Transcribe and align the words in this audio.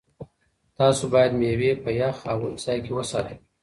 تاسو 0.77 1.03
باید 1.13 1.31
مېوې 1.39 1.71
په 1.83 1.89
یخ 2.01 2.17
او 2.31 2.37
وچ 2.43 2.55
ځای 2.65 2.77
کې 2.85 2.91
وساتئ. 2.95 3.37